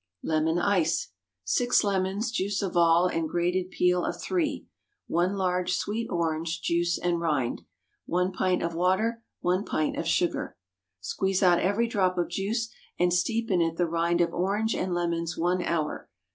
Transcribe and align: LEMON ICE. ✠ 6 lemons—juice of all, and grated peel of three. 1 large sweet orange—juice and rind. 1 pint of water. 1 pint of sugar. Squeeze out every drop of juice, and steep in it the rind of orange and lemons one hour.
LEMON 0.23 0.57
ICE. 0.57 1.09
✠ 1.09 1.09
6 1.43 1.83
lemons—juice 1.83 2.63
of 2.63 2.75
all, 2.75 3.05
and 3.05 3.29
grated 3.29 3.69
peel 3.69 4.03
of 4.03 4.19
three. 4.19 4.65
1 5.05 5.35
large 5.35 5.75
sweet 5.75 6.07
orange—juice 6.09 6.97
and 6.97 7.21
rind. 7.21 7.61
1 8.07 8.31
pint 8.31 8.63
of 8.63 8.73
water. 8.73 9.21
1 9.41 9.63
pint 9.63 9.95
of 9.99 10.07
sugar. 10.07 10.57
Squeeze 11.01 11.43
out 11.43 11.59
every 11.59 11.85
drop 11.87 12.17
of 12.17 12.29
juice, 12.29 12.73
and 12.97 13.13
steep 13.13 13.51
in 13.51 13.61
it 13.61 13.77
the 13.77 13.85
rind 13.85 14.21
of 14.21 14.33
orange 14.33 14.73
and 14.73 14.95
lemons 14.95 15.37
one 15.37 15.61
hour. 15.61 16.09